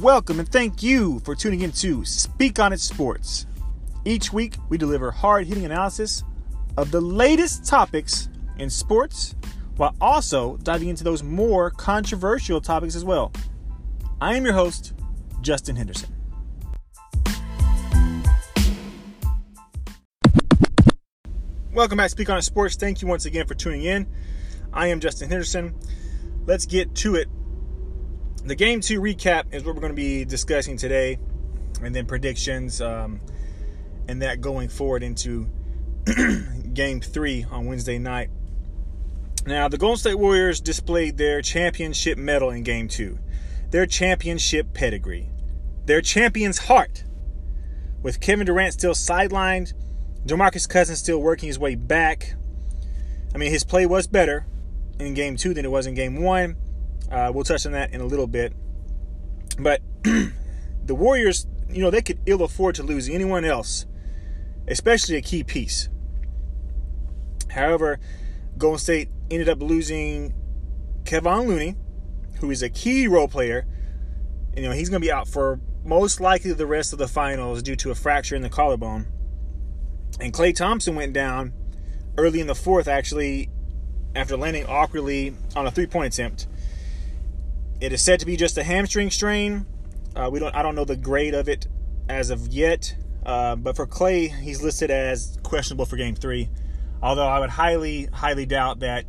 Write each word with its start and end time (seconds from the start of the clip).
Welcome 0.00 0.38
and 0.38 0.48
thank 0.48 0.80
you 0.80 1.18
for 1.24 1.34
tuning 1.34 1.62
in 1.62 1.72
to 1.72 2.04
Speak 2.04 2.60
on 2.60 2.72
It 2.72 2.78
Sports. 2.78 3.46
Each 4.04 4.32
week, 4.32 4.54
we 4.68 4.78
deliver 4.78 5.10
hard 5.10 5.48
hitting 5.48 5.64
analysis 5.64 6.22
of 6.76 6.92
the 6.92 7.00
latest 7.00 7.66
topics 7.66 8.28
in 8.58 8.70
sports 8.70 9.34
while 9.76 9.96
also 10.00 10.56
diving 10.58 10.88
into 10.88 11.02
those 11.02 11.24
more 11.24 11.72
controversial 11.72 12.60
topics 12.60 12.94
as 12.94 13.04
well. 13.04 13.32
I 14.20 14.36
am 14.36 14.44
your 14.44 14.54
host, 14.54 14.92
Justin 15.40 15.74
Henderson. 15.74 16.14
Welcome 21.72 21.96
back 21.96 22.06
to 22.06 22.10
Speak 22.10 22.30
on 22.30 22.38
It 22.38 22.42
Sports. 22.42 22.76
Thank 22.76 23.02
you 23.02 23.08
once 23.08 23.24
again 23.24 23.48
for 23.48 23.56
tuning 23.56 23.82
in. 23.82 24.06
I 24.72 24.86
am 24.86 25.00
Justin 25.00 25.28
Henderson. 25.28 25.74
Let's 26.46 26.66
get 26.66 26.94
to 26.96 27.16
it. 27.16 27.26
The 28.48 28.54
game 28.54 28.80
two 28.80 29.02
recap 29.02 29.52
is 29.52 29.62
what 29.62 29.74
we're 29.74 29.82
going 29.82 29.92
to 29.92 29.94
be 29.96 30.24
discussing 30.24 30.78
today, 30.78 31.18
and 31.82 31.94
then 31.94 32.06
predictions, 32.06 32.80
um, 32.80 33.20
and 34.08 34.22
that 34.22 34.40
going 34.40 34.70
forward 34.70 35.02
into 35.02 35.46
game 36.72 37.02
three 37.02 37.44
on 37.50 37.66
Wednesday 37.66 37.98
night. 37.98 38.30
Now, 39.44 39.68
the 39.68 39.76
Golden 39.76 39.98
State 39.98 40.14
Warriors 40.14 40.62
displayed 40.62 41.18
their 41.18 41.42
championship 41.42 42.16
mettle 42.16 42.48
in 42.48 42.62
game 42.62 42.88
two, 42.88 43.18
their 43.68 43.84
championship 43.84 44.72
pedigree, 44.72 45.28
their 45.84 46.00
champion's 46.00 46.56
heart. 46.56 47.04
With 48.02 48.18
Kevin 48.18 48.46
Durant 48.46 48.72
still 48.72 48.94
sidelined, 48.94 49.74
DeMarcus 50.24 50.66
Cousins 50.66 51.00
still 51.00 51.20
working 51.20 51.48
his 51.48 51.58
way 51.58 51.74
back. 51.74 52.34
I 53.34 53.36
mean, 53.36 53.50
his 53.50 53.62
play 53.62 53.84
was 53.84 54.06
better 54.06 54.46
in 54.98 55.12
game 55.12 55.36
two 55.36 55.52
than 55.52 55.66
it 55.66 55.70
was 55.70 55.86
in 55.86 55.92
game 55.92 56.22
one. 56.22 56.56
Uh, 57.10 57.30
we'll 57.34 57.44
touch 57.44 57.64
on 57.66 57.72
that 57.72 57.92
in 57.92 58.00
a 58.00 58.06
little 58.06 58.26
bit. 58.26 58.52
But 59.58 59.80
the 60.02 60.94
Warriors, 60.94 61.46
you 61.68 61.80
know, 61.82 61.90
they 61.90 62.02
could 62.02 62.20
ill 62.26 62.42
afford 62.42 62.74
to 62.76 62.82
lose 62.82 63.08
anyone 63.08 63.44
else, 63.44 63.86
especially 64.66 65.16
a 65.16 65.22
key 65.22 65.42
piece. 65.42 65.88
However, 67.50 67.98
Golden 68.56 68.78
State 68.78 69.08
ended 69.30 69.48
up 69.48 69.60
losing 69.60 70.34
Kevon 71.04 71.46
Looney, 71.46 71.76
who 72.40 72.50
is 72.50 72.62
a 72.62 72.68
key 72.68 73.08
role 73.08 73.28
player. 73.28 73.66
You 74.56 74.62
know, 74.62 74.72
he's 74.72 74.88
going 74.88 75.00
to 75.00 75.06
be 75.06 75.12
out 75.12 75.28
for 75.28 75.60
most 75.84 76.20
likely 76.20 76.52
the 76.52 76.66
rest 76.66 76.92
of 76.92 76.98
the 76.98 77.08
finals 77.08 77.62
due 77.62 77.76
to 77.76 77.90
a 77.90 77.94
fracture 77.94 78.36
in 78.36 78.42
the 78.42 78.50
collarbone. 78.50 79.06
And 80.20 80.32
Klay 80.32 80.54
Thompson 80.54 80.94
went 80.94 81.12
down 81.12 81.52
early 82.16 82.40
in 82.40 82.46
the 82.46 82.54
fourth, 82.54 82.88
actually, 82.88 83.48
after 84.14 84.36
landing 84.36 84.66
awkwardly 84.66 85.34
on 85.54 85.66
a 85.66 85.70
three-point 85.70 86.14
attempt. 86.14 86.46
It 87.80 87.92
is 87.92 88.02
said 88.02 88.20
to 88.20 88.26
be 88.26 88.36
just 88.36 88.58
a 88.58 88.64
hamstring 88.64 89.10
strain. 89.10 89.66
Uh, 90.16 90.28
we 90.32 90.40
don't. 90.40 90.54
I 90.54 90.62
don't 90.62 90.74
know 90.74 90.84
the 90.84 90.96
grade 90.96 91.34
of 91.34 91.48
it 91.48 91.68
as 92.08 92.30
of 92.30 92.48
yet. 92.48 92.96
Uh, 93.24 93.56
but 93.56 93.76
for 93.76 93.86
Klay, 93.86 94.30
he's 94.30 94.62
listed 94.62 94.90
as 94.90 95.38
questionable 95.42 95.84
for 95.84 95.96
Game 95.96 96.14
Three. 96.14 96.48
Although 97.02 97.26
I 97.26 97.38
would 97.38 97.50
highly, 97.50 98.06
highly 98.06 98.46
doubt 98.46 98.80
that 98.80 99.04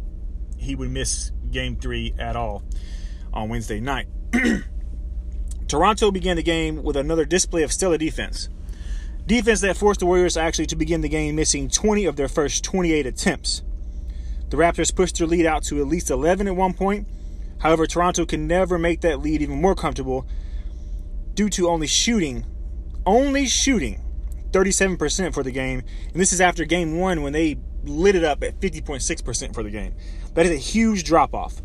he 0.58 0.76
would 0.76 0.92
miss 0.92 1.32
Game 1.52 1.78
Three 1.78 2.14
at 2.20 2.36
all 2.36 2.64
on 3.34 3.50
Wednesday 3.50 3.80
night. 3.80 4.08
Toronto 5.68 6.12
began 6.12 6.36
the 6.36 6.44
game 6.44 6.84
with 6.84 6.96
another 6.96 7.26
display 7.26 7.64
of 7.64 7.72
stellar 7.72 7.98
defense. 7.98 8.50
Defense 9.26 9.62
that 9.62 9.78
forced 9.78 10.00
the 10.00 10.08
Warriors 10.08 10.38
actually 10.38 10.66
to 10.68 10.76
begin 10.76 11.02
the 11.02 11.10
game 11.10 11.36
missing 11.36 11.70
20 11.70 12.06
of 12.06 12.16
their 12.16 12.28
first 12.28 12.64
28 12.64 13.06
attempts. 13.06 13.62
The 14.50 14.58
Raptors 14.58 14.94
pushed 14.94 15.20
their 15.20 15.28
lead 15.28 15.46
out 15.46 15.64
to 15.66 15.80
at 15.80 15.88
least 15.88 16.10
11 16.10 16.48
at 16.48 16.56
one 16.56 16.74
point. 16.74 17.08
However, 17.60 17.86
Toronto 17.86 18.26
can 18.26 18.48
never 18.48 18.78
make 18.78 19.02
that 19.02 19.20
lead 19.20 19.42
even 19.42 19.62
more 19.62 19.76
comfortable 19.76 20.28
due 21.34 21.50
to 21.50 21.70
only 21.70 21.88
shooting, 21.88 22.46
only 23.06 23.48
shooting 23.48 24.02
37% 24.52 25.34
for 25.34 25.44
the 25.44 25.52
game. 25.52 25.84
And 26.12 26.16
this 26.16 26.34
is 26.34 26.42
after 26.42 26.66
game 26.66 26.98
one 26.98 27.22
when 27.22 27.34
they 27.34 27.58
lit 27.84 28.16
it 28.16 28.24
up 28.24 28.44
at 28.44 28.60
50.6% 28.60 29.54
for 29.54 29.64
the 29.64 29.70
game. 29.70 29.94
That 30.34 30.46
is 30.46 30.52
a 30.52 30.56
huge 30.56 31.04
drop 31.04 31.34
off. 31.34 31.62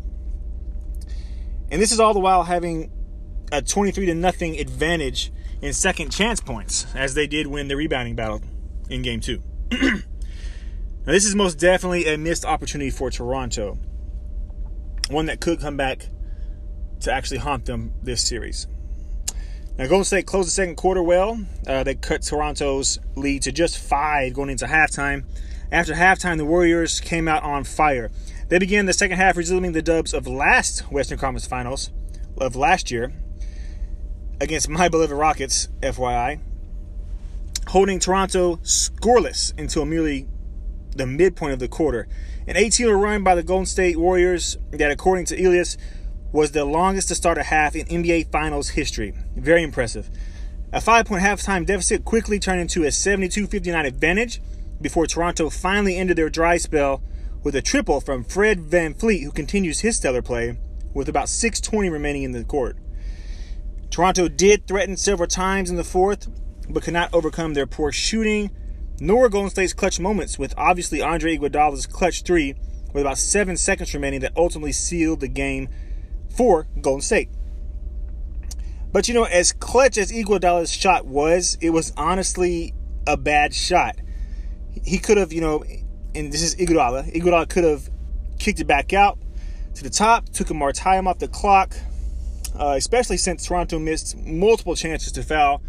And 1.71 1.81
this 1.81 1.91
is 1.91 1.99
all 1.99 2.13
the 2.13 2.19
while 2.19 2.43
having 2.43 2.91
a 3.51 3.61
23 3.61 4.05
to 4.07 4.13
nothing 4.13 4.59
advantage 4.59 5.31
in 5.61 5.73
second 5.73 6.11
chance 6.11 6.39
points, 6.39 6.85
as 6.95 7.13
they 7.13 7.27
did 7.27 7.47
win 7.47 7.67
the 7.67 7.75
rebounding 7.75 8.15
battle 8.15 8.41
in 8.89 9.01
game 9.01 9.19
two. 9.19 9.41
now, 9.71 9.97
this 11.05 11.25
is 11.25 11.35
most 11.35 11.55
definitely 11.55 12.05
a 12.07 12.17
missed 12.17 12.45
opportunity 12.45 12.89
for 12.89 13.09
Toronto. 13.09 13.77
One 15.09 15.27
that 15.27 15.39
could 15.39 15.59
come 15.59 15.77
back 15.77 16.09
to 17.01 17.11
actually 17.11 17.37
haunt 17.37 17.65
them 17.65 17.93
this 18.01 18.27
series. 18.27 18.67
Now, 19.77 19.87
Golden 19.87 20.05
State 20.05 20.25
closed 20.25 20.47
the 20.47 20.51
second 20.51 20.75
quarter 20.75 21.03
well. 21.03 21.39
Uh, 21.67 21.83
they 21.83 21.95
cut 21.95 22.21
Toronto's 22.21 22.97
lead 23.15 23.41
to 23.43 23.51
just 23.51 23.77
five 23.77 24.33
going 24.33 24.49
into 24.49 24.65
halftime. 24.65 25.25
After 25.71 25.93
halftime, 25.93 26.37
the 26.37 26.45
Warriors 26.45 27.01
came 27.01 27.27
out 27.27 27.43
on 27.43 27.65
fire. 27.65 28.09
They 28.47 28.57
began 28.57 28.85
the 28.85 28.93
second 28.93 29.17
half 29.17 29.35
resuming 29.35 29.73
the 29.73 29.81
dubs 29.81 30.13
of 30.13 30.27
last 30.27 30.91
Western 30.91 31.17
Conference 31.17 31.45
Finals 31.45 31.91
of 32.37 32.55
last 32.55 32.89
year 32.89 33.11
against 34.39 34.69
my 34.69 34.87
beloved 34.87 35.11
Rockets, 35.11 35.67
FYI, 35.81 36.39
holding 37.67 37.99
Toronto 37.99 38.57
scoreless 38.57 39.57
until 39.57 39.85
merely 39.85 40.27
the 40.95 41.05
midpoint 41.05 41.53
of 41.53 41.59
the 41.59 41.67
quarter. 41.67 42.07
An 42.47 42.57
18 42.57 42.87
run 42.87 43.23
by 43.23 43.35
the 43.35 43.43
Golden 43.43 43.65
State 43.65 43.97
Warriors 43.97 44.57
that, 44.71 44.91
according 44.91 45.25
to 45.25 45.35
Elias, 45.43 45.77
was 46.31 46.51
the 46.51 46.65
longest 46.65 47.07
to 47.09 47.15
start 47.15 47.37
a 47.37 47.43
half 47.43 47.75
in 47.75 47.85
NBA 47.87 48.31
Finals 48.31 48.69
history. 48.69 49.13
Very 49.35 49.63
impressive. 49.63 50.09
A 50.71 50.81
five 50.81 51.05
point 51.05 51.23
halftime 51.23 51.65
deficit 51.65 52.03
quickly 52.03 52.39
turned 52.39 52.61
into 52.61 52.83
a 52.83 52.91
72 52.91 53.47
59 53.47 53.85
advantage 53.85 54.41
before 54.81 55.07
Toronto 55.07 55.49
finally 55.49 55.95
ended 55.95 56.17
their 56.17 56.29
dry 56.29 56.57
spell 56.57 57.01
with 57.43 57.55
a 57.55 57.61
triple 57.61 58.01
from 58.01 58.23
Fred 58.23 58.59
VanVleet, 58.59 59.23
who 59.23 59.31
continues 59.31 59.81
his 59.81 59.97
stellar 59.97 60.21
play 60.21 60.57
with 60.93 61.07
about 61.07 61.27
6.20 61.27 61.91
remaining 61.91 62.23
in 62.23 62.31
the 62.31 62.43
court. 62.43 62.77
Toronto 63.89 64.27
did 64.27 64.67
threaten 64.67 64.97
several 64.97 65.27
times 65.27 65.69
in 65.69 65.77
the 65.77 65.83
fourth, 65.83 66.27
but 66.69 66.83
could 66.83 66.93
not 66.93 67.13
overcome 67.13 67.53
their 67.53 67.67
poor 67.67 67.91
shooting, 67.91 68.49
nor 68.99 69.29
Golden 69.29 69.49
State's 69.49 69.73
clutch 69.73 69.99
moments, 69.99 70.39
with 70.39 70.53
obviously 70.57 71.01
Andre 71.01 71.37
Iguodala's 71.37 71.85
clutch 71.85 72.23
three 72.23 72.55
with 72.93 73.01
about 73.01 73.17
seven 73.17 73.57
seconds 73.57 73.93
remaining 73.93 74.21
that 74.21 74.31
ultimately 74.37 74.71
sealed 74.71 75.19
the 75.19 75.27
game 75.27 75.67
for 76.35 76.67
Golden 76.81 77.01
State. 77.01 77.29
But 78.91 79.09
you 79.09 79.13
know, 79.13 79.25
as 79.25 79.51
clutch 79.51 79.97
as 79.97 80.11
Iguodala's 80.11 80.71
shot 80.71 81.05
was, 81.05 81.57
it 81.59 81.71
was 81.71 81.91
honestly 81.97 82.73
a 83.05 83.17
bad 83.17 83.53
shot. 83.53 83.97
He 84.83 84.97
could 84.97 85.17
have, 85.17 85.33
you 85.33 85.41
know, 85.41 85.63
and 86.13 86.31
this 86.31 86.41
is 86.41 86.55
Iguodala. 86.55 87.13
Iguodala 87.13 87.49
could 87.49 87.65
have 87.65 87.89
kicked 88.39 88.61
it 88.61 88.67
back 88.67 88.93
out 88.93 89.19
to 89.75 89.83
the 89.83 89.89
top, 89.89 90.29
took 90.29 90.49
more 90.51 90.71
time 90.71 91.07
off 91.07 91.19
the 91.19 91.27
clock, 91.27 91.75
uh, 92.57 92.75
especially 92.77 93.17
since 93.17 93.45
Toronto 93.45 93.79
missed 93.79 94.17
multiple 94.17 94.75
chances 94.75 95.11
to 95.11 95.23
foul 95.23 95.61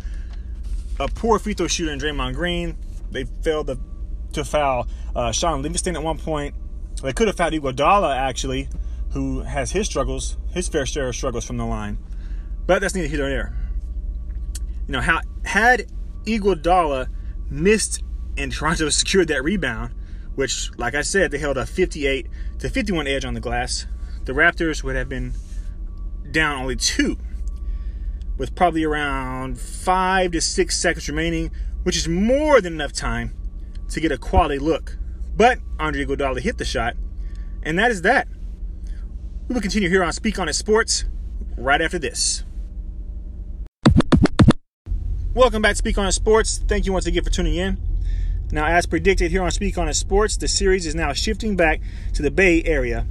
a 1.01 1.09
poor 1.09 1.39
free 1.39 1.55
throw 1.55 1.67
shooter 1.67 1.93
in 1.93 1.99
Draymond 1.99 2.35
Green. 2.35 2.77
They 3.11 3.25
failed 3.43 3.69
to, 3.69 3.79
to 4.33 4.45
foul 4.45 4.87
uh, 5.15 5.33
Shaun 5.33 5.63
Livingston 5.63 5.97
at 5.97 6.03
one 6.03 6.19
point. 6.19 6.55
They 7.03 7.13
could 7.13 7.29
have 7.29 7.37
fouled 7.37 7.53
Iguodala 7.53 8.17
actually, 8.17 8.69
who 9.11 9.41
has 9.41 9.73
his 9.73 9.87
struggles, 9.87 10.37
his 10.53 10.69
fair 10.69 10.87
share 10.87 11.09
of 11.09 11.17
struggles 11.17 11.45
from 11.45 11.57
the 11.57 11.67
line. 11.67 11.99
But 12.67 12.81
that's 12.81 12.95
neither 12.95 13.09
here 13.09 13.19
nor 13.19 13.29
there. 13.29 13.57
You 14.87 14.93
know, 14.93 15.01
how, 15.01 15.21
had 15.45 15.87
Iguodala 16.25 17.09
missed 17.51 18.03
and 18.37 18.53
Toronto 18.53 18.89
secured 18.91 19.29
that 19.29 19.43
rebound, 19.43 19.95
which, 20.35 20.71
like 20.77 20.95
I 20.95 21.03
said, 21.03 21.31
they 21.31 21.39
held 21.39 21.57
a 21.57 21.67
58 21.67 22.27
to 22.59 22.69
51 22.69 23.07
edge 23.07 23.25
on 23.25 23.35
the 23.35 23.41
glass, 23.41 23.87
the 24.25 24.33
Raptors 24.33 24.83
would 24.83 24.97
have 24.97 25.09
been 25.09 25.33
down 26.31 26.61
only 26.63 26.77
two, 26.77 27.17
with 28.37 28.55
probably 28.55 28.85
around 28.85 29.59
five 29.59 30.33
to 30.33 30.41
six 30.41 30.77
seconds 30.77 31.09
remaining, 31.09 31.51
which 31.87 31.97
is 31.97 32.09
more 32.09 32.61
than 32.61 32.73
enough 32.73 32.93
time 32.93 33.33
to 33.89 34.01
get 34.01 34.11
a 34.11 34.19
quality 34.19 34.59
look. 34.59 34.99
But 35.37 35.61
Andre 35.79 36.05
Iguodala 36.05 36.41
hit 36.41 36.59
the 36.59 36.65
shot, 36.65 36.97
and 37.63 37.79
that 37.79 37.93
is 37.93 38.03
that. 38.03 38.27
We 39.47 39.55
will 39.55 39.63
continue 39.63 39.89
here 39.89 40.03
on 40.03 40.13
Speak 40.13 40.41
on 40.41 40.49
It 40.49 40.55
Sports 40.55 41.05
right 41.57 41.81
after 41.81 42.01
this. 42.01 42.43
Welcome 45.33 45.63
back 45.63 45.75
to 45.75 45.77
Speak 45.77 45.97
on 45.97 46.07
It 46.09 46.13
Sports. 46.13 46.59
Thank 46.67 46.87
you 46.87 46.93
once 46.93 47.07
again 47.07 47.23
for 47.23 47.31
tuning 47.31 47.55
in. 47.55 47.79
Now, 48.51 48.67
as 48.67 48.87
predicted 48.87 49.31
here 49.31 49.45
on 49.45 49.53
Speak 49.53 49.79
on 49.79 49.89
It 49.89 49.95
Sports, 49.95 50.37
the 50.37 50.49
series 50.49 50.87
is 50.87 50.97
now 50.97 51.13
shifting 51.13 51.55
back 51.55 51.81
to 52.15 52.23
the 52.23 52.33
Bay 52.33 52.65
Area, 52.65 53.07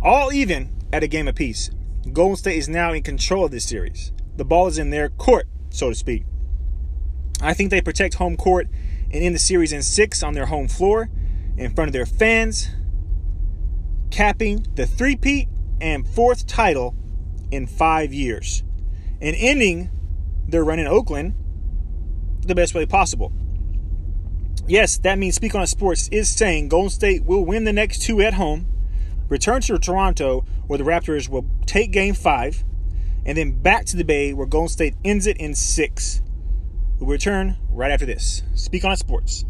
all 0.00 0.32
even 0.32 0.70
at 0.92 1.02
a 1.02 1.08
game 1.08 1.26
apiece. 1.26 1.72
Golden 2.12 2.36
State 2.36 2.58
is 2.58 2.68
now 2.68 2.92
in 2.92 3.02
control 3.02 3.46
of 3.46 3.50
this 3.50 3.64
series. 3.68 4.12
The 4.36 4.44
ball 4.44 4.68
is 4.68 4.78
in 4.78 4.90
their 4.90 5.08
court, 5.08 5.48
so 5.70 5.88
to 5.88 5.94
speak. 5.96 6.22
I 7.40 7.54
think 7.54 7.70
they 7.70 7.80
protect 7.80 8.14
home 8.14 8.36
court 8.36 8.68
and 9.12 9.22
end 9.22 9.34
the 9.34 9.38
series 9.38 9.72
in 9.72 9.82
six 9.82 10.22
on 10.22 10.34
their 10.34 10.46
home 10.46 10.68
floor 10.68 11.08
in 11.56 11.74
front 11.74 11.88
of 11.88 11.92
their 11.92 12.06
fans, 12.06 12.68
capping 14.10 14.66
the 14.74 14.86
three-peat 14.86 15.48
and 15.80 16.06
fourth 16.06 16.46
title 16.46 16.94
in 17.50 17.66
five 17.66 18.12
years. 18.12 18.62
and 19.20 19.34
ending 19.38 19.90
their 20.48 20.64
run 20.64 20.78
in 20.78 20.86
Oakland 20.86 21.34
the 22.42 22.54
best 22.54 22.74
way 22.74 22.86
possible. 22.86 23.32
Yes, 24.68 24.98
that 24.98 25.18
means 25.18 25.36
Speak 25.36 25.54
on 25.54 25.66
Sports 25.66 26.08
is 26.08 26.28
saying 26.28 26.68
Golden 26.68 26.90
State 26.90 27.24
will 27.24 27.44
win 27.44 27.64
the 27.64 27.72
next 27.72 28.02
two 28.02 28.20
at 28.20 28.34
home, 28.34 28.66
return 29.28 29.60
to 29.62 29.78
Toronto, 29.78 30.44
where 30.66 30.78
the 30.78 30.84
Raptors 30.84 31.28
will 31.28 31.46
take 31.66 31.92
game 31.92 32.14
five, 32.14 32.64
and 33.24 33.38
then 33.38 33.60
back 33.60 33.84
to 33.86 33.96
the 33.96 34.04
Bay, 34.04 34.32
where 34.32 34.46
Golden 34.46 34.68
State 34.68 34.94
ends 35.04 35.26
it 35.26 35.36
in 35.38 35.54
six. 35.54 36.20
We'll 36.98 37.10
return 37.10 37.58
right 37.70 37.90
after 37.90 38.06
this. 38.06 38.42
Speak 38.54 38.84
on 38.84 38.96
Sports. 38.96 39.44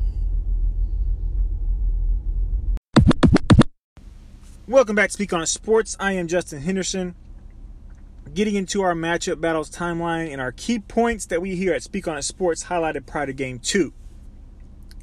Welcome 4.66 4.96
back 4.96 5.10
to 5.10 5.12
Speak 5.12 5.32
on 5.32 5.46
Sports. 5.46 5.96
I 6.00 6.12
am 6.12 6.26
Justin 6.26 6.60
Henderson. 6.60 7.14
Getting 8.34 8.56
into 8.56 8.82
our 8.82 8.94
matchup 8.94 9.40
battles 9.40 9.70
timeline 9.70 10.32
and 10.32 10.40
our 10.40 10.50
key 10.50 10.80
points 10.80 11.26
that 11.26 11.40
we 11.40 11.54
hear 11.54 11.72
at 11.72 11.84
Speak 11.84 12.08
on 12.08 12.20
Sports 12.20 12.64
highlighted 12.64 13.06
prior 13.06 13.26
to 13.26 13.32
game 13.32 13.60
two. 13.60 13.92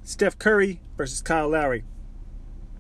Steph 0.04 0.38
Curry 0.38 0.82
versus 0.98 1.22
Kyle 1.22 1.48
Lowry. 1.48 1.86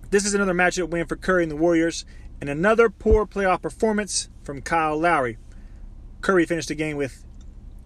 This 0.10 0.26
is 0.26 0.34
another 0.34 0.54
matchup 0.54 0.90
win 0.90 1.08
for 1.08 1.16
Curry 1.16 1.44
and 1.44 1.52
the 1.52 1.56
Warriors, 1.56 2.04
and 2.42 2.50
another 2.50 2.90
poor 2.90 3.26
playoff 3.26 3.62
performance 3.62 4.28
from 4.44 4.62
Kyle 4.62 5.00
Lowry. 5.00 5.38
Curry 6.20 6.46
finished 6.46 6.68
the 6.68 6.76
game 6.76 6.98
with 6.98 7.24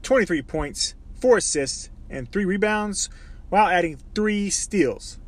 23 0.01 0.41
points, 0.41 0.95
4 1.19 1.37
assists, 1.37 1.89
and 2.09 2.31
3 2.31 2.45
rebounds, 2.45 3.09
while 3.49 3.67
adding 3.67 3.99
3 4.15 4.49
steals. 4.49 5.19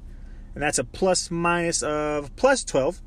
And 0.54 0.64
that's 0.64 0.80
a 0.80 0.84
plus 0.84 1.30
minus 1.30 1.84
of 1.84 2.36
plus 2.36 2.64
12. 2.64 3.02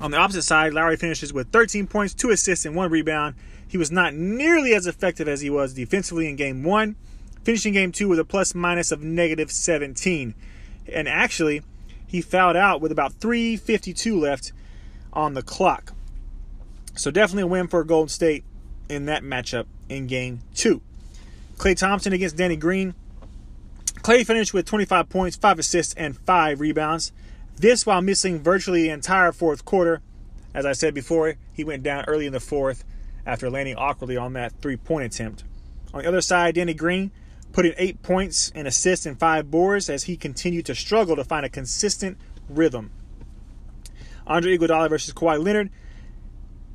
On 0.00 0.10
the 0.10 0.16
opposite 0.16 0.42
side, 0.42 0.72
Lowry 0.72 0.96
finishes 0.96 1.32
with 1.32 1.52
13 1.52 1.86
points, 1.86 2.14
2 2.14 2.30
assists, 2.30 2.64
and 2.64 2.74
1 2.74 2.90
rebound. 2.90 3.34
He 3.68 3.78
was 3.78 3.90
not 3.90 4.14
nearly 4.14 4.74
as 4.74 4.86
effective 4.86 5.28
as 5.28 5.40
he 5.40 5.50
was 5.50 5.74
defensively 5.74 6.28
in 6.28 6.36
game 6.36 6.62
1 6.62 6.96
finishing 7.44 7.72
game 7.72 7.92
two 7.92 8.08
with 8.08 8.18
a 8.18 8.24
plus 8.24 8.54
minus 8.54 8.92
of 8.92 9.02
negative 9.02 9.50
17. 9.50 10.34
And 10.92 11.08
actually, 11.08 11.62
he 12.06 12.20
fouled 12.20 12.56
out 12.56 12.80
with 12.80 12.92
about 12.92 13.14
3.52 13.14 14.20
left 14.20 14.52
on 15.12 15.34
the 15.34 15.42
clock. 15.42 15.92
So 16.94 17.10
definitely 17.10 17.44
a 17.44 17.46
win 17.46 17.68
for 17.68 17.84
Golden 17.84 18.08
State 18.08 18.44
in 18.88 19.06
that 19.06 19.22
matchup 19.22 19.66
in 19.88 20.06
game 20.06 20.40
two. 20.54 20.82
Klay 21.62 21.76
Thompson 21.76 22.12
against 22.12 22.36
Danny 22.36 22.56
Green. 22.56 22.92
Klay 24.00 24.26
finished 24.26 24.52
with 24.52 24.66
25 24.66 25.08
points, 25.08 25.36
5 25.36 25.60
assists, 25.60 25.94
and 25.94 26.18
5 26.18 26.58
rebounds. 26.58 27.12
This 27.56 27.86
while 27.86 28.02
missing 28.02 28.42
virtually 28.42 28.82
the 28.82 28.90
entire 28.90 29.30
fourth 29.30 29.64
quarter. 29.64 30.02
As 30.52 30.66
I 30.66 30.72
said 30.72 30.92
before, 30.92 31.36
he 31.52 31.62
went 31.62 31.84
down 31.84 32.04
early 32.08 32.26
in 32.26 32.32
the 32.32 32.40
fourth 32.40 32.84
after 33.24 33.48
landing 33.48 33.76
awkwardly 33.76 34.16
on 34.16 34.32
that 34.32 34.60
three 34.60 34.76
point 34.76 35.04
attempt. 35.04 35.44
On 35.94 36.02
the 36.02 36.08
other 36.08 36.20
side, 36.20 36.56
Danny 36.56 36.74
Green 36.74 37.12
putting 37.52 37.74
eight 37.76 38.02
points 38.02 38.50
and 38.56 38.66
assists 38.66 39.06
in 39.06 39.14
five 39.14 39.48
boards 39.48 39.88
as 39.88 40.02
he 40.02 40.16
continued 40.16 40.66
to 40.66 40.74
struggle 40.74 41.14
to 41.14 41.22
find 41.22 41.46
a 41.46 41.48
consistent 41.48 42.18
rhythm. 42.48 42.90
Andre 44.26 44.58
Iguodala 44.58 44.88
versus 44.88 45.14
Kawhi 45.14 45.40
Leonard. 45.40 45.70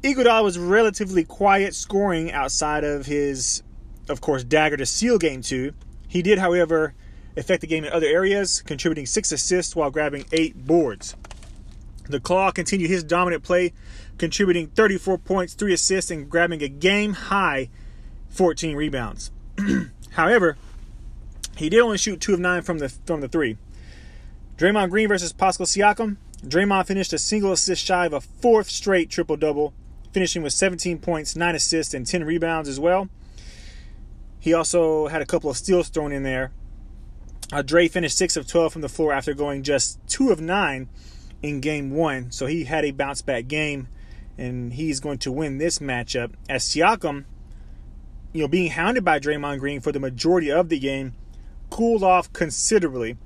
Iguodala 0.02 0.46
was 0.46 0.58
relatively 0.58 1.26
quiet 1.26 1.76
scoring 1.76 2.32
outside 2.32 2.86
of 2.86 3.06
his, 3.06 3.64
of 4.10 4.22
course, 4.22 4.44
dagger 4.44 4.78
to 4.78 4.86
seal 4.86 5.18
game 5.18 5.42
two. 5.42 5.74
He 6.08 6.22
did, 6.22 6.40
however, 6.40 6.94
affect 7.36 7.62
the 7.62 7.68
game 7.68 7.84
in 7.84 7.92
other 7.92 8.08
areas, 8.08 8.62
contributing 8.62 9.06
six 9.06 9.32
assists 9.32 9.76
while 9.76 9.92
grabbing 9.92 10.26
eight 10.32 10.66
boards. 10.66 11.16
The 12.10 12.20
Claw 12.20 12.52
continued 12.52 12.90
his 12.90 13.04
dominant 13.04 13.44
play, 13.44 13.74
contributing 14.18 14.68
34 14.68 15.18
points, 15.18 15.54
three 15.54 15.74
assists, 15.74 16.10
and 16.10 16.30
grabbing 16.30 16.64
a 16.64 16.70
game 16.70 17.14
high 17.14 17.70
14 18.30 18.76
rebounds. 18.76 19.32
However, 20.12 20.58
he 21.58 21.70
did 21.70 21.80
only 21.80 21.98
shoot 21.98 22.22
two 22.22 22.34
of 22.34 22.40
nine 22.40 22.62
from 22.62 22.78
the 22.78 22.90
from 22.90 23.22
the 23.22 23.28
three. 23.28 23.58
Draymond 24.58 24.90
Green 24.90 25.08
versus 25.08 25.34
Pascal 25.34 25.66
Siakam. 25.66 26.18
Draymond 26.44 26.88
finished 26.88 27.14
a 27.14 27.20
single 27.20 27.52
assist 27.52 27.84
shy 27.84 28.06
of 28.06 28.14
a 28.14 28.22
fourth 28.22 28.70
straight 28.70 29.10
triple 29.10 29.38
double, 29.38 29.74
finishing 30.12 30.44
with 30.44 30.54
17 30.54 31.00
points, 31.00 31.36
9 31.36 31.56
assists, 31.56 31.94
and 31.94 32.06
10 32.06 32.24
rebounds 32.24 32.70
as 32.70 32.80
well. 32.80 33.10
He 34.40 34.54
also 34.54 35.08
had 35.08 35.22
a 35.22 35.26
couple 35.26 35.50
of 35.50 35.58
steals 35.58 35.90
thrown 35.90 36.12
in 36.12 36.24
there. 36.24 36.52
Uh, 37.52 37.62
Dre 37.62 37.88
finished 37.88 38.18
6 38.18 38.36
of 38.38 38.48
12 38.48 38.74
from 38.74 38.82
the 38.82 38.90
floor 38.90 39.14
after 39.14 39.34
going 39.34 39.64
just 39.64 40.00
2 40.08 40.32
of 40.32 40.42
9 40.42 40.90
in 41.42 41.62
game 41.62 41.92
1, 41.92 42.32
so 42.32 42.46
he 42.46 42.66
had 42.66 42.84
a 42.84 42.92
bounce 42.92 43.22
back 43.22 43.48
game, 43.48 43.88
and 44.38 44.74
he's 44.74 45.00
going 45.00 45.18
to 45.20 45.32
win 45.32 45.58
this 45.58 45.80
matchup. 45.80 46.34
As 46.50 46.64
Siakam, 46.64 47.26
you 48.34 48.42
know, 48.42 48.48
being 48.48 48.72
hounded 48.72 49.06
by 49.06 49.20
Draymond 49.20 49.60
Green 49.60 49.80
for 49.80 49.92
the 49.92 50.00
majority 50.00 50.52
of 50.52 50.70
the 50.70 50.80
game, 50.80 51.16
cooled 51.70 52.04
off 52.04 52.32
considerably. 52.34 53.18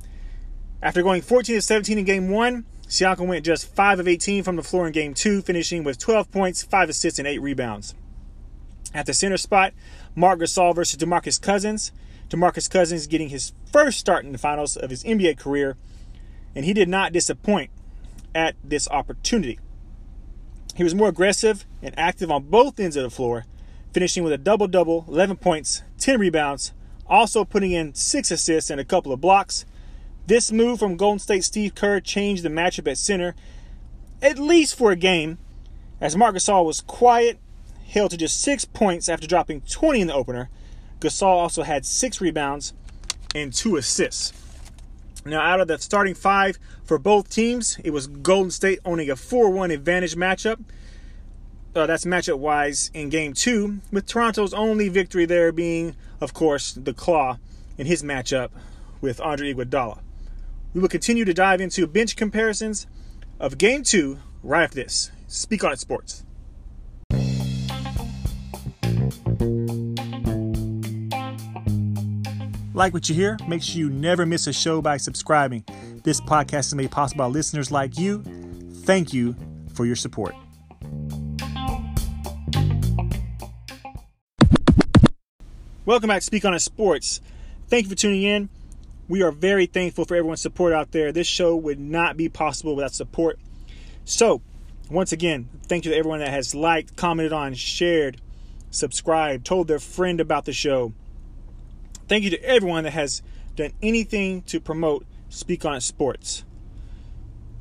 After 0.83 1.03
going 1.03 1.21
14 1.21 1.57
of 1.57 1.63
17 1.63 1.97
in 1.97 2.05
game 2.05 2.29
one, 2.29 2.65
Siakam 2.87 3.27
went 3.27 3.45
just 3.45 3.73
5 3.73 3.99
of 3.99 4.07
18 4.07 4.43
from 4.43 4.55
the 4.55 4.63
floor 4.63 4.85
in 4.85 4.93
game 4.93 5.13
two, 5.13 5.41
finishing 5.41 5.83
with 5.83 5.97
12 5.97 6.31
points, 6.31 6.63
5 6.63 6.89
assists, 6.89 7.19
and 7.19 7.27
8 7.27 7.39
rebounds. 7.39 7.95
At 8.93 9.05
the 9.05 9.13
center 9.13 9.37
spot, 9.37 9.73
Marc 10.15 10.39
Gasol 10.39 10.75
versus 10.75 10.97
DeMarcus 10.97 11.41
Cousins. 11.41 11.91
DeMarcus 12.29 12.69
Cousins 12.69 13.07
getting 13.07 13.29
his 13.29 13.53
first 13.71 13.99
start 13.99 14.25
in 14.25 14.31
the 14.31 14.37
finals 14.37 14.77
of 14.77 14.89
his 14.89 15.03
NBA 15.03 15.37
career, 15.37 15.75
and 16.55 16.65
he 16.65 16.73
did 16.73 16.89
not 16.89 17.11
disappoint 17.11 17.71
at 18.33 18.55
this 18.63 18.87
opportunity. 18.89 19.59
He 20.75 20.83
was 20.83 20.95
more 20.95 21.09
aggressive 21.09 21.65
and 21.81 21.97
active 21.97 22.31
on 22.31 22.43
both 22.43 22.79
ends 22.79 22.95
of 22.95 23.03
the 23.03 23.09
floor, 23.09 23.45
finishing 23.93 24.23
with 24.23 24.33
a 24.33 24.37
double 24.37 24.67
double, 24.67 25.05
11 25.07 25.37
points, 25.37 25.83
10 25.99 26.19
rebounds, 26.19 26.73
also 27.07 27.43
putting 27.43 27.71
in 27.71 27.93
six 27.93 28.31
assists 28.31 28.69
and 28.69 28.79
a 28.79 28.85
couple 28.85 29.11
of 29.11 29.19
blocks. 29.19 29.65
This 30.27 30.51
move 30.51 30.79
from 30.79 30.95
Golden 30.95 31.19
State 31.19 31.43
Steve 31.43 31.75
Kerr 31.75 31.99
changed 31.99 32.43
the 32.43 32.49
matchup 32.49 32.89
at 32.89 32.97
center, 32.97 33.35
at 34.21 34.39
least 34.39 34.77
for 34.77 34.91
a 34.91 34.95
game, 34.95 35.37
as 35.99 36.15
Marc 36.15 36.35
Gasol 36.35 36.65
was 36.65 36.79
quiet, 36.79 37.37
held 37.87 38.11
to 38.11 38.17
just 38.17 38.41
six 38.41 38.65
points 38.65 39.09
after 39.09 39.27
dropping 39.27 39.61
20 39.61 40.01
in 40.01 40.07
the 40.07 40.13
opener. 40.13 40.49
Gasol 40.99 41.23
also 41.23 41.63
had 41.63 41.85
six 41.85 42.21
rebounds 42.21 42.73
and 43.33 43.53
two 43.53 43.75
assists. 43.75 44.33
Now, 45.25 45.41
out 45.41 45.61
of 45.61 45.67
the 45.67 45.77
starting 45.77 46.15
five 46.15 46.57
for 46.83 46.97
both 46.97 47.29
teams, 47.29 47.77
it 47.83 47.91
was 47.91 48.07
Golden 48.07 48.51
State 48.51 48.79
owning 48.85 49.09
a 49.09 49.15
4 49.15 49.49
1 49.49 49.71
advantage 49.71 50.15
matchup. 50.15 50.63
Uh, 51.73 51.85
that's 51.85 52.05
matchup 52.05 52.37
wise 52.37 52.91
in 52.93 53.09
game 53.09 53.33
two, 53.33 53.79
with 53.91 54.05
Toronto's 54.05 54.53
only 54.53 54.89
victory 54.89 55.25
there 55.25 55.53
being 55.53 55.95
of 56.21 56.33
course, 56.35 56.73
the 56.73 56.93
Claw 56.93 57.37
in 57.77 57.87
his 57.87 58.03
matchup 58.03 58.51
with 59.01 59.19
Andre 59.19 59.53
Iguodala. 59.53 59.99
We 60.73 60.79
will 60.79 60.87
continue 60.87 61.25
to 61.25 61.33
dive 61.33 61.59
into 61.59 61.85
bench 61.87 62.15
comparisons 62.15 62.87
of 63.39 63.57
Game 63.57 63.83
2 63.83 64.19
right 64.43 64.63
after 64.63 64.75
this. 64.75 65.11
Speak 65.27 65.63
on 65.63 65.73
it, 65.73 65.79
sports. 65.79 66.23
Like 72.73 72.93
what 72.93 73.09
you 73.09 73.15
hear? 73.15 73.37
Make 73.47 73.61
sure 73.61 73.79
you 73.79 73.89
never 73.89 74.25
miss 74.25 74.47
a 74.47 74.53
show 74.53 74.81
by 74.81 74.95
subscribing. 74.95 75.65
This 76.03 76.21
podcast 76.21 76.67
is 76.67 76.75
made 76.75 76.89
possible 76.89 77.25
by 77.25 77.27
listeners 77.27 77.69
like 77.69 77.99
you. 77.99 78.23
Thank 78.83 79.11
you 79.13 79.35
for 79.73 79.85
your 79.85 79.97
support. 79.97 80.33
Welcome 85.85 86.07
back 86.07 86.21
to 86.21 86.25
Speak 86.25 86.45
on 86.45 86.53
It 86.53 86.59
Sports. 86.59 87.19
Thank 87.67 87.83
you 87.83 87.89
for 87.89 87.95
tuning 87.95 88.23
in. 88.23 88.49
We 89.09 89.21
are 89.21 89.31
very 89.31 89.65
thankful 89.65 90.05
for 90.05 90.15
everyone's 90.15 90.41
support 90.41 90.71
out 90.71 90.93
there. 90.93 91.11
This 91.11 91.27
show 91.27 91.57
would 91.57 91.79
not 91.79 92.15
be 92.15 92.29
possible 92.29 92.77
without 92.77 92.93
support. 92.93 93.37
So, 94.05 94.41
once 94.89 95.11
again, 95.11 95.49
thank 95.63 95.83
you 95.83 95.91
to 95.91 95.97
everyone 95.97 96.19
that 96.19 96.29
has 96.29 96.55
liked, 96.55 96.95
commented 96.95 97.33
on, 97.33 97.53
shared, 97.53 98.21
subscribed, 98.69 99.45
told 99.45 99.67
their 99.67 99.79
friend 99.79 100.21
about 100.21 100.45
the 100.45 100.53
show. 100.53 100.93
Thank 102.11 102.25
you 102.25 102.29
to 102.31 102.43
everyone 102.43 102.83
that 102.83 102.91
has 102.91 103.21
done 103.55 103.71
anything 103.81 104.41
to 104.41 104.59
promote 104.59 105.05
Speak 105.29 105.63
on 105.63 105.79
Sports. 105.79 106.43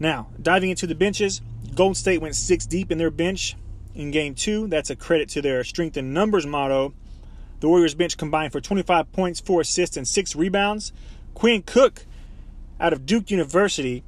Now, 0.01 0.27
diving 0.43 0.71
into 0.71 0.89
the 0.89 0.97
benches, 0.97 1.41
Golden 1.77 1.95
State 1.95 2.21
went 2.21 2.35
six 2.35 2.67
deep 2.67 2.91
in 2.91 2.99
their 2.99 3.13
bench 3.13 3.55
in 3.95 4.11
game 4.11 4.35
two. 4.35 4.67
That's 4.67 4.91
a 4.91 4.97
credit 4.97 5.29
to 5.29 5.41
their 5.41 5.63
strength 5.63 5.97
in 5.97 6.13
numbers 6.13 6.49
motto 6.49 6.95
the 7.61 7.69
Warriors 7.69 7.95
bench 7.95 8.17
combined 8.17 8.51
for 8.51 8.61
25 8.61 9.13
points, 9.13 9.39
4 9.39 9.61
assists, 9.61 9.97
and 9.97 10.09
6 10.09 10.35
rebounds. 10.35 10.93
Quinn 11.33 11.63
Cook 11.63 12.05
out 12.81 12.93
of 12.93 13.07
Duke 13.07 13.31
University 13.31 14.03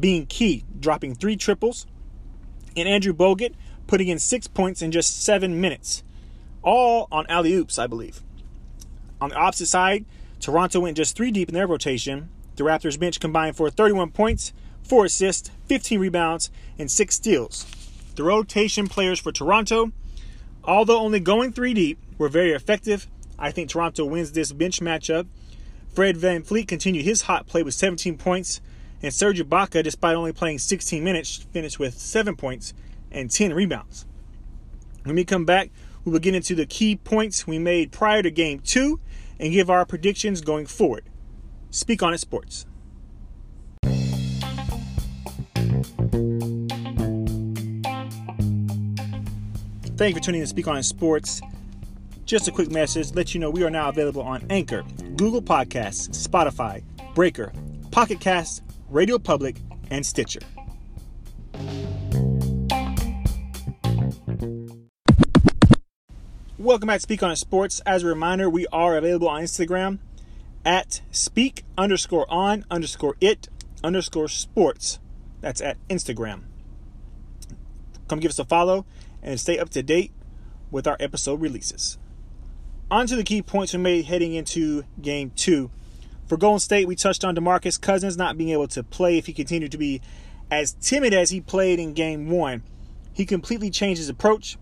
being 0.00 0.26
key, 0.26 0.64
dropping 0.80 1.14
3 1.14 1.36
triples. 1.36 1.86
And 2.76 2.88
Andrew 2.88 3.12
Bogut 3.12 3.54
putting 3.86 4.08
in 4.08 4.18
6 4.18 4.48
points 4.48 4.82
in 4.82 4.90
just 4.90 5.22
7 5.22 5.60
minutes. 5.60 6.02
All 6.64 7.06
on 7.12 7.26
alley 7.28 7.54
oops, 7.54 7.78
I 7.78 7.86
believe. 7.86 8.24
On 9.20 9.30
the 9.30 9.36
opposite 9.36 9.66
side, 9.66 10.04
Toronto 10.40 10.80
went 10.80 10.96
just 10.96 11.16
3 11.16 11.30
deep 11.30 11.48
in 11.48 11.54
their 11.54 11.66
rotation. 11.66 12.28
The 12.56 12.64
Raptors 12.64 12.98
bench 12.98 13.20
combined 13.20 13.56
for 13.56 13.70
31 13.70 14.10
points, 14.10 14.52
4 14.82 15.06
assists, 15.06 15.50
15 15.66 15.98
rebounds, 15.98 16.50
and 16.78 16.90
6 16.90 17.14
steals. 17.14 17.66
The 18.16 18.24
rotation 18.24 18.88
players 18.88 19.20
for 19.20 19.32
Toronto 19.32 19.92
Although 20.68 21.00
only 21.00 21.18
going 21.18 21.52
three 21.52 21.72
deep 21.72 21.98
were 22.18 22.28
very 22.28 22.52
effective, 22.52 23.06
I 23.38 23.50
think 23.50 23.70
Toronto 23.70 24.04
wins 24.04 24.32
this 24.32 24.52
bench 24.52 24.80
matchup. 24.80 25.26
Fred 25.94 26.18
Van 26.18 26.42
VanVleet 26.42 26.68
continued 26.68 27.06
his 27.06 27.22
hot 27.22 27.46
play 27.46 27.62
with 27.62 27.72
17 27.72 28.18
points, 28.18 28.60
and 29.02 29.14
Serge 29.14 29.40
Ibaka, 29.40 29.82
despite 29.82 30.14
only 30.14 30.32
playing 30.32 30.58
16 30.58 31.02
minutes, 31.02 31.46
finished 31.52 31.78
with 31.78 31.98
7 31.98 32.36
points 32.36 32.74
and 33.10 33.30
10 33.30 33.54
rebounds. 33.54 34.04
When 35.04 35.16
we 35.16 35.24
come 35.24 35.46
back, 35.46 35.70
we 36.08 36.12
will 36.12 36.20
get 36.20 36.34
into 36.34 36.54
the 36.54 36.64
key 36.64 36.96
points 36.96 37.46
we 37.46 37.58
made 37.58 37.92
prior 37.92 38.22
to 38.22 38.30
game 38.30 38.60
two 38.60 38.98
and 39.38 39.52
give 39.52 39.68
our 39.68 39.84
predictions 39.84 40.40
going 40.40 40.64
forward. 40.64 41.04
Speak 41.70 42.02
on 42.02 42.14
it 42.14 42.18
sports. 42.18 42.64
Thank 49.98 50.14
you 50.14 50.20
for 50.20 50.24
tuning 50.24 50.40
in 50.40 50.44
to 50.44 50.48
Speak 50.48 50.66
On 50.66 50.78
It 50.78 50.84
Sports. 50.84 51.42
Just 52.24 52.48
a 52.48 52.52
quick 52.52 52.70
message 52.70 53.14
let 53.14 53.34
you 53.34 53.40
know 53.40 53.50
we 53.50 53.64
are 53.64 53.70
now 53.70 53.90
available 53.90 54.22
on 54.22 54.46
Anchor, 54.48 54.84
Google 55.16 55.42
Podcasts, 55.42 56.08
Spotify, 56.26 56.82
Breaker, 57.14 57.52
Pocket 57.90 58.20
Casts, 58.20 58.62
Radio 58.88 59.18
Public, 59.18 59.60
and 59.90 60.06
Stitcher. 60.06 60.40
Welcome 66.68 66.88
back 66.88 66.98
to 66.98 67.02
Speak 67.04 67.22
on 67.22 67.34
Sports. 67.34 67.80
As 67.86 68.02
a 68.02 68.08
reminder, 68.08 68.50
we 68.50 68.66
are 68.66 68.98
available 68.98 69.26
on 69.26 69.42
Instagram 69.42 70.00
at 70.66 71.00
speak 71.10 71.64
underscore 71.78 72.26
on 72.28 72.66
underscore 72.70 73.16
it 73.22 73.48
underscore 73.82 74.28
sports. 74.28 74.98
That's 75.40 75.62
at 75.62 75.78
Instagram. 75.88 76.42
Come 78.06 78.20
give 78.20 78.28
us 78.28 78.38
a 78.38 78.44
follow 78.44 78.84
and 79.22 79.40
stay 79.40 79.58
up 79.58 79.70
to 79.70 79.82
date 79.82 80.12
with 80.70 80.86
our 80.86 80.98
episode 81.00 81.40
releases. 81.40 81.96
On 82.90 83.06
to 83.06 83.16
the 83.16 83.24
key 83.24 83.40
points 83.40 83.72
we 83.72 83.78
made 83.78 84.04
heading 84.04 84.34
into 84.34 84.84
game 85.00 85.30
two. 85.34 85.70
For 86.26 86.36
Golden 86.36 86.60
State, 86.60 86.86
we 86.86 86.96
touched 86.96 87.24
on 87.24 87.34
DeMarcus 87.34 87.80
Cousins 87.80 88.18
not 88.18 88.36
being 88.36 88.50
able 88.50 88.68
to 88.68 88.82
play 88.82 89.16
if 89.16 89.24
he 89.24 89.32
continued 89.32 89.72
to 89.72 89.78
be 89.78 90.02
as 90.50 90.74
timid 90.74 91.14
as 91.14 91.30
he 91.30 91.40
played 91.40 91.78
in 91.78 91.94
game 91.94 92.28
one. 92.28 92.62
He 93.14 93.24
completely 93.24 93.70
changed 93.70 94.00
his 94.00 94.10
approach. 94.10 94.58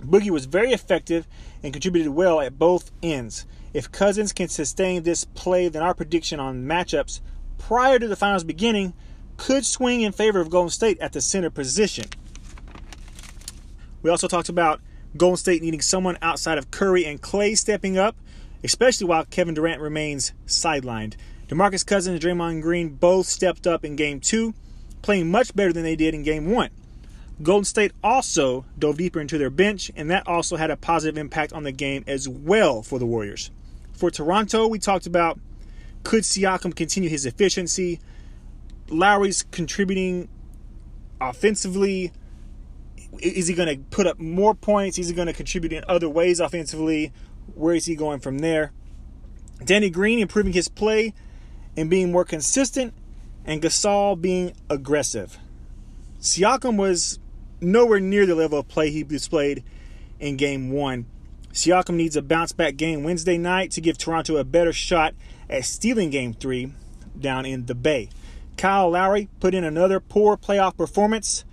Boogie 0.00 0.30
was 0.30 0.46
very 0.46 0.72
effective 0.72 1.26
and 1.62 1.72
contributed 1.72 2.12
well 2.12 2.40
at 2.40 2.58
both 2.58 2.90
ends. 3.02 3.46
If 3.72 3.92
Cousins 3.92 4.32
can 4.32 4.48
sustain 4.48 5.02
this 5.02 5.24
play, 5.24 5.68
then 5.68 5.82
our 5.82 5.94
prediction 5.94 6.40
on 6.40 6.64
matchups 6.64 7.20
prior 7.58 7.98
to 7.98 8.08
the 8.08 8.16
finals 8.16 8.44
beginning 8.44 8.94
could 9.36 9.64
swing 9.64 10.00
in 10.00 10.12
favor 10.12 10.40
of 10.40 10.50
Golden 10.50 10.70
State 10.70 10.98
at 11.00 11.12
the 11.12 11.20
center 11.20 11.50
position. 11.50 12.06
We 14.02 14.10
also 14.10 14.28
talked 14.28 14.48
about 14.48 14.80
Golden 15.16 15.36
State 15.36 15.62
needing 15.62 15.80
someone 15.80 16.18
outside 16.22 16.58
of 16.58 16.70
Curry 16.70 17.04
and 17.04 17.20
Klay 17.20 17.56
stepping 17.56 17.98
up, 17.98 18.16
especially 18.64 19.06
while 19.06 19.24
Kevin 19.24 19.54
Durant 19.54 19.80
remains 19.80 20.32
sidelined. 20.46 21.14
DeMarcus 21.48 21.84
Cousins 21.84 22.14
and 22.14 22.22
Draymond 22.22 22.62
Green 22.62 22.90
both 22.90 23.26
stepped 23.26 23.66
up 23.66 23.84
in 23.84 23.96
game 23.96 24.20
two, 24.20 24.54
playing 25.02 25.30
much 25.30 25.54
better 25.54 25.72
than 25.72 25.82
they 25.82 25.96
did 25.96 26.14
in 26.14 26.22
game 26.22 26.50
one. 26.50 26.70
Golden 27.42 27.64
State 27.64 27.92
also 28.04 28.66
dove 28.78 28.98
deeper 28.98 29.20
into 29.20 29.38
their 29.38 29.50
bench, 29.50 29.90
and 29.96 30.10
that 30.10 30.26
also 30.26 30.56
had 30.56 30.70
a 30.70 30.76
positive 30.76 31.16
impact 31.16 31.52
on 31.52 31.62
the 31.62 31.72
game 31.72 32.04
as 32.06 32.28
well 32.28 32.82
for 32.82 32.98
the 32.98 33.06
Warriors. 33.06 33.50
For 33.92 34.10
Toronto, 34.10 34.66
we 34.66 34.78
talked 34.78 35.06
about 35.06 35.38
could 36.02 36.24
Siakam 36.24 36.74
continue 36.74 37.08
his 37.08 37.26
efficiency? 37.26 38.00
Lowry's 38.88 39.42
contributing 39.42 40.28
offensively 41.20 42.12
is 43.18 43.48
he 43.48 43.54
going 43.54 43.68
to 43.68 43.82
put 43.90 44.06
up 44.06 44.18
more 44.18 44.54
points? 44.54 44.98
Is 44.98 45.08
he 45.08 45.14
going 45.14 45.26
to 45.26 45.32
contribute 45.32 45.72
in 45.72 45.84
other 45.88 46.08
ways 46.08 46.40
offensively? 46.40 47.12
Where 47.54 47.74
is 47.74 47.86
he 47.86 47.96
going 47.96 48.20
from 48.20 48.38
there? 48.38 48.72
Danny 49.64 49.90
Green 49.90 50.18
improving 50.18 50.52
his 50.52 50.68
play 50.68 51.12
and 51.76 51.90
being 51.90 52.12
more 52.12 52.24
consistent, 52.24 52.94
and 53.44 53.60
Gasol 53.60 54.20
being 54.20 54.54
aggressive. 54.68 55.38
Siakam 56.20 56.76
was 56.76 57.18
nowhere 57.60 58.00
near 58.00 58.26
the 58.26 58.34
level 58.34 58.58
of 58.58 58.68
play 58.68 58.90
he 58.90 59.02
displayed 59.02 59.64
in 60.18 60.36
game 60.36 60.70
one. 60.70 61.06
Siakam 61.52 61.94
needs 61.94 62.16
a 62.16 62.22
bounce 62.22 62.52
back 62.52 62.76
game 62.76 63.02
Wednesday 63.02 63.38
night 63.38 63.72
to 63.72 63.80
give 63.80 63.98
Toronto 63.98 64.36
a 64.36 64.44
better 64.44 64.72
shot 64.72 65.14
at 65.48 65.64
stealing 65.64 66.10
game 66.10 66.32
three 66.32 66.72
down 67.18 67.44
in 67.44 67.66
the 67.66 67.74
Bay. 67.74 68.08
Kyle 68.56 68.90
Lowry 68.90 69.28
put 69.40 69.54
in 69.54 69.64
another 69.64 70.00
poor 70.00 70.36
playoff 70.36 70.76
performance 70.76 71.44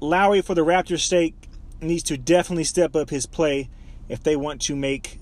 Lowry, 0.00 0.40
for 0.40 0.54
the 0.54 0.64
Raptors' 0.64 1.06
sake, 1.06 1.34
needs 1.80 2.02
to 2.04 2.16
definitely 2.16 2.64
step 2.64 2.96
up 2.96 3.10
his 3.10 3.26
play 3.26 3.68
if 4.08 4.22
they 4.22 4.34
want 4.34 4.62
to 4.62 4.74
make 4.74 5.18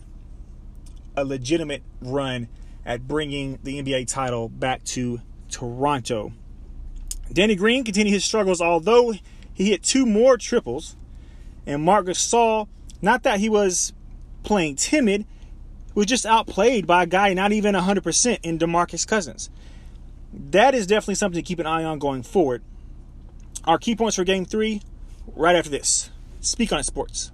a 1.16 1.24
legitimate 1.24 1.82
run 2.00 2.48
at 2.86 3.06
bringing 3.06 3.58
the 3.64 3.82
NBA 3.82 4.06
title 4.06 4.48
back 4.48 4.84
to 4.84 5.20
Toronto. 5.50 6.32
Danny 7.32 7.56
Green 7.56 7.84
continued 7.84 8.12
his 8.12 8.24
struggles, 8.24 8.60
although 8.60 9.14
he 9.58 9.70
hit 9.70 9.82
two 9.82 10.06
more 10.06 10.38
triples. 10.38 10.96
And 11.66 11.82
Marcus 11.82 12.24
Gasol, 12.24 12.68
not 13.02 13.24
that 13.24 13.40
he 13.40 13.48
was 13.48 13.92
playing 14.44 14.76
timid, 14.76 15.26
was 15.94 16.06
just 16.06 16.24
outplayed 16.24 16.86
by 16.86 17.02
a 17.02 17.06
guy 17.06 17.34
not 17.34 17.50
even 17.50 17.74
100% 17.74 18.38
in 18.44 18.58
DeMarcus 18.58 19.06
Cousins. 19.06 19.50
That 20.32 20.76
is 20.76 20.86
definitely 20.86 21.16
something 21.16 21.42
to 21.42 21.46
keep 21.46 21.58
an 21.58 21.66
eye 21.66 21.82
on 21.82 21.98
going 21.98 22.22
forward. 22.22 22.62
Our 23.64 23.78
key 23.78 23.96
points 23.96 24.14
for 24.14 24.22
game 24.22 24.44
three, 24.44 24.80
right 25.34 25.56
after 25.56 25.70
this. 25.70 26.10
Speak 26.40 26.72
on 26.72 26.78
it, 26.78 26.84
sports. 26.84 27.32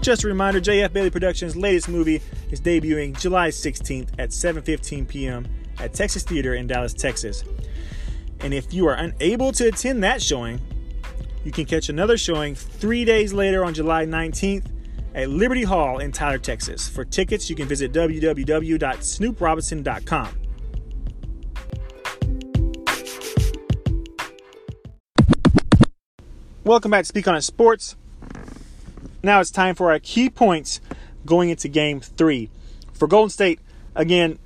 Just 0.00 0.24
a 0.24 0.26
reminder, 0.26 0.60
JF 0.60 0.92
Bailey 0.92 1.10
Productions' 1.10 1.54
latest 1.54 1.88
movie 1.88 2.20
is 2.50 2.60
debuting 2.60 3.18
July 3.20 3.50
16th 3.50 4.08
at 4.18 4.30
7:15 4.30 5.06
p.m. 5.06 5.46
at 5.80 5.94
Texas 5.94 6.22
Theater 6.22 6.54
in 6.54 6.66
Dallas, 6.66 6.94
Texas. 6.94 7.44
And 8.40 8.54
if 8.54 8.72
you 8.72 8.86
are 8.86 8.94
unable 8.94 9.52
to 9.52 9.68
attend 9.68 10.02
that 10.04 10.22
showing, 10.22 10.60
you 11.44 11.52
can 11.52 11.64
catch 11.64 11.88
another 11.88 12.16
showing 12.16 12.54
3 12.54 13.04
days 13.04 13.32
later 13.32 13.64
on 13.64 13.74
July 13.74 14.06
19th 14.06 14.66
at 15.14 15.28
Liberty 15.28 15.64
Hall 15.64 15.98
in 15.98 16.12
Tyler, 16.12 16.38
Texas. 16.38 16.88
For 16.88 17.04
tickets, 17.04 17.50
you 17.50 17.56
can 17.56 17.66
visit 17.66 17.92
www.snooprobinson.com. 17.92 20.28
Welcome 26.62 26.90
back 26.90 27.04
to 27.04 27.08
Speak 27.08 27.26
on 27.26 27.34
It 27.34 27.40
Sports. 27.42 27.96
Now 29.22 29.40
it's 29.40 29.50
time 29.50 29.74
for 29.74 29.90
our 29.90 29.98
key 29.98 30.30
points 30.30 30.80
going 31.26 31.50
into 31.50 31.68
game 31.68 32.00
three. 32.00 32.48
For 32.92 33.08
Golden 33.08 33.30
State, 33.30 33.60
again, 33.94 34.38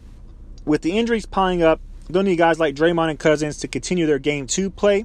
with 0.65 0.83
the 0.83 0.99
injuries 0.99 1.27
piling 1.27 1.63
up, 1.63 1.81
they'll 2.09 2.23
need 2.23 2.37
guys 2.37 2.59
like 2.59 2.75
Draymond 2.75 3.11
and 3.11 3.19
Cousins 3.19 3.59
to 3.59 3.69
continue 3.69 4.07
their 4.07 4.19
game 4.19 4.47
two 4.47 4.71
play. 4.71 5.05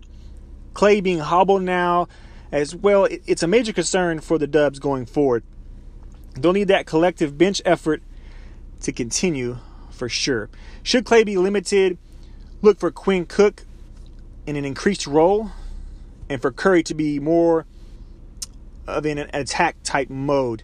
Klay 0.74 1.02
being 1.02 1.20
hobbled 1.20 1.64
now 1.64 2.08
as 2.52 2.76
well, 2.76 3.08
it's 3.10 3.44
a 3.44 3.48
major 3.48 3.74
concern 3.74 4.20
for 4.20 4.38
the 4.38 4.48
Dubs 4.48 4.80
going 4.80 5.06
forward. 5.06 5.44
They'll 6.36 6.54
need 6.54 6.70
that 6.70 6.86
collective 6.86 7.38
bench 7.38 7.62
effort 7.66 8.02
to 8.82 8.92
continue 8.92 9.58
for 9.92 10.10
sure. 10.10 10.50
Should 10.84 11.06
Klay 11.06 11.26
be 11.26 11.38
limited, 11.38 11.98
look 12.62 12.80
for 12.80 12.92
Quinn 12.92 13.26
Cook 13.26 13.66
in 14.48 14.56
an 14.56 14.66
increased 14.66 15.06
role 15.06 15.52
and 16.30 16.42
for 16.42 16.52
Curry 16.52 16.84
to 16.84 16.94
be 16.94 17.20
more 17.20 17.66
of 18.88 19.06
an 19.06 19.20
attack 19.34 19.78
type 19.84 20.10
mode. 20.10 20.64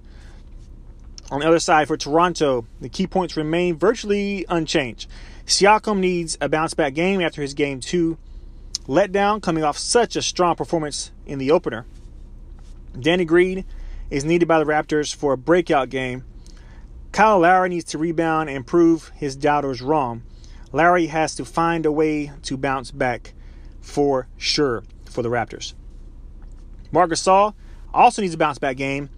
On 1.32 1.40
the 1.40 1.48
other 1.48 1.60
side, 1.60 1.88
for 1.88 1.98
Toronto, 1.98 2.66
the 2.80 2.90
key 2.90 3.08
points 3.08 3.36
remain 3.36 3.78
virtually 3.78 4.46
unchanged. 4.48 5.10
Siakam 5.46 6.00
needs 6.00 6.38
a 6.40 6.50
bounce 6.50 6.74
back 6.74 6.94
game 6.94 7.22
after 7.22 7.42
his 7.42 7.54
game 7.54 7.80
two 7.80 8.18
letdown, 8.88 9.42
coming 9.42 9.64
off 9.64 9.78
such 9.78 10.16
a 10.16 10.22
strong 10.22 10.56
performance 10.56 11.12
in 11.26 11.40
the 11.40 11.52
opener. 11.52 11.86
Danny 13.00 13.26
Green 13.26 13.66
is 14.10 14.24
needed 14.24 14.48
by 14.48 14.60
the 14.60 14.66
Raptors 14.66 15.14
for 15.14 15.34
a 15.34 15.38
breakout 15.38 15.90
game. 15.90 16.24
Kyle 17.12 17.40
Lowry 17.40 17.70
needs 17.70 17.86
to 17.86 17.98
rebound 17.98 18.50
and 18.50 18.68
prove 18.68 19.12
his 19.16 19.36
doubters 19.36 19.82
wrong. 19.82 20.24
Lowry 20.72 21.08
has 21.08 21.36
to 21.36 21.46
find 21.46 21.86
a 21.86 21.92
way 21.92 22.32
to 22.44 22.58
bounce 22.58 22.92
back 22.92 23.34
for 23.82 24.28
sure 24.38 24.84
for 25.06 25.22
the 25.22 25.30
Raptors. 25.30 25.74
Marc 26.92 27.12
Gasol 27.12 27.54
also 27.94 28.22
needs 28.22 28.34
a 28.34 28.38
bounce 28.38 28.60
back 28.60 28.78
game. 28.78 29.10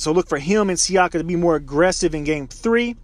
So 0.00 0.12
look 0.12 0.30
for 0.30 0.38
him 0.38 0.70
and 0.70 0.78
Siaka 0.78 1.18
to 1.18 1.24
be 1.24 1.36
more 1.36 1.56
aggressive 1.56 2.14
in 2.14 2.24
game 2.24 2.48
three. 2.48 2.96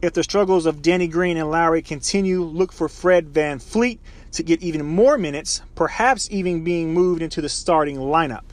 If 0.00 0.12
the 0.12 0.22
struggles 0.22 0.64
of 0.64 0.80
Danny 0.80 1.08
Green 1.08 1.36
and 1.36 1.50
Lowry 1.50 1.82
continue, 1.82 2.44
look 2.44 2.72
for 2.72 2.88
Fred 2.88 3.32
VanVleet 3.32 3.98
to 4.30 4.44
get 4.44 4.62
even 4.62 4.86
more 4.86 5.18
minutes, 5.18 5.60
perhaps 5.74 6.28
even 6.30 6.62
being 6.62 6.94
moved 6.94 7.20
into 7.20 7.40
the 7.40 7.48
starting 7.48 7.96
lineup. 7.96 8.44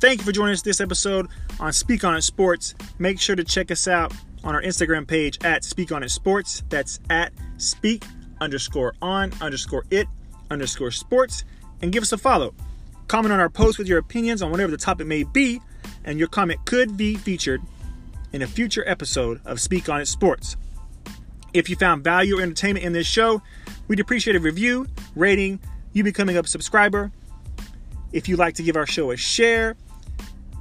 thank 0.00 0.20
you 0.20 0.24
for 0.26 0.32
joining 0.32 0.52
us 0.52 0.60
this 0.60 0.82
episode 0.82 1.26
on 1.58 1.72
Speak 1.72 2.04
On 2.04 2.14
It 2.14 2.20
Sports. 2.20 2.74
Make 2.98 3.18
sure 3.18 3.34
to 3.34 3.44
check 3.44 3.70
us 3.70 3.88
out 3.88 4.12
on 4.44 4.54
our 4.54 4.60
Instagram 4.60 5.08
page 5.08 5.38
at 5.42 5.64
Speak 5.64 5.90
On 5.90 6.02
It 6.02 6.10
Sports. 6.10 6.62
That's 6.68 7.00
at 7.08 7.32
Speak 7.58 8.04
underscore 8.40 8.94
on 9.00 9.32
underscore 9.40 9.84
it 9.90 10.06
underscore 10.50 10.90
sports. 10.90 11.44
And 11.82 11.92
give 11.92 12.02
us 12.02 12.12
a 12.12 12.18
follow. 12.18 12.54
Comment 13.08 13.32
on 13.32 13.40
our 13.40 13.50
post 13.50 13.78
with 13.78 13.88
your 13.88 13.98
opinions 13.98 14.42
on 14.42 14.50
whatever 14.50 14.70
the 14.70 14.78
topic 14.78 15.06
may 15.06 15.24
be, 15.24 15.60
and 16.04 16.18
your 16.18 16.28
comment 16.28 16.64
could 16.64 16.96
be 16.96 17.14
featured 17.16 17.60
in 18.32 18.42
a 18.42 18.46
future 18.46 18.82
episode 18.86 19.40
of 19.44 19.60
Speak 19.60 19.88
On 19.88 20.00
It 20.00 20.06
Sports. 20.06 20.56
If 21.52 21.68
you 21.68 21.76
found 21.76 22.02
value 22.02 22.38
or 22.38 22.42
entertainment 22.42 22.84
in 22.84 22.92
this 22.92 23.06
show, 23.06 23.42
we'd 23.86 24.00
appreciate 24.00 24.34
a 24.34 24.40
review, 24.40 24.86
rating, 25.14 25.60
you 25.92 26.02
becoming 26.02 26.36
a 26.36 26.46
subscriber. 26.46 27.12
If 28.12 28.28
you'd 28.28 28.38
like 28.38 28.54
to 28.54 28.62
give 28.62 28.76
our 28.76 28.86
show 28.86 29.10
a 29.10 29.16
share, 29.16 29.76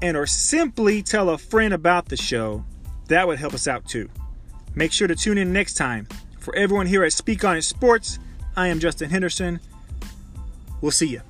and 0.01 0.17
or 0.17 0.25
simply 0.25 1.01
tell 1.01 1.29
a 1.29 1.37
friend 1.37 1.73
about 1.73 2.09
the 2.09 2.17
show, 2.17 2.65
that 3.07 3.25
would 3.25 3.39
help 3.39 3.53
us 3.53 3.67
out 3.67 3.85
too. 3.87 4.09
Make 4.75 4.91
sure 4.91 5.07
to 5.07 5.15
tune 5.15 5.37
in 5.37 5.53
next 5.53 5.75
time. 5.75 6.07
For 6.43 6.53
everyone 6.57 6.87
here 6.87 7.05
at 7.05 7.13
Speak 7.13 7.45
On 7.45 7.55
It 7.55 7.61
Sports, 7.61 8.19
I 8.57 8.67
am 8.67 8.81
Justin 8.81 9.09
Henderson. 9.09 9.61
We'll 10.81 10.91
see 10.91 11.07
you. 11.07 11.21